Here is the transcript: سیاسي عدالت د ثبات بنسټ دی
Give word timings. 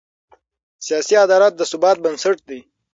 سیاسي 0.85 1.15
عدالت 1.25 1.53
د 1.57 1.61
ثبات 1.71 1.97
بنسټ 2.03 2.37
دی 2.49 2.59